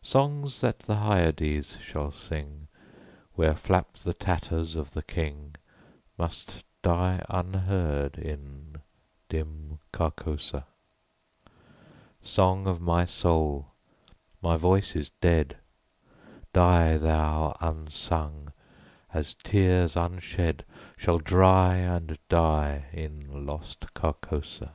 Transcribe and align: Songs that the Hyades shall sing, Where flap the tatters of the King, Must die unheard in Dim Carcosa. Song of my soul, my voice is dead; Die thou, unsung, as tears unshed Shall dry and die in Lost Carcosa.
Songs 0.00 0.62
that 0.62 0.78
the 0.78 0.94
Hyades 0.96 1.76
shall 1.82 2.10
sing, 2.10 2.68
Where 3.34 3.54
flap 3.54 3.92
the 3.98 4.14
tatters 4.14 4.74
of 4.74 4.92
the 4.92 5.02
King, 5.02 5.56
Must 6.16 6.64
die 6.82 7.22
unheard 7.28 8.16
in 8.16 8.76
Dim 9.28 9.78
Carcosa. 9.92 10.64
Song 12.22 12.66
of 12.66 12.80
my 12.80 13.04
soul, 13.04 13.72
my 14.40 14.56
voice 14.56 14.96
is 14.96 15.10
dead; 15.20 15.58
Die 16.54 16.96
thou, 16.96 17.58
unsung, 17.60 18.54
as 19.12 19.34
tears 19.34 19.96
unshed 19.98 20.64
Shall 20.96 21.18
dry 21.18 21.74
and 21.74 22.16
die 22.30 22.86
in 22.90 23.44
Lost 23.44 23.92
Carcosa. 23.92 24.70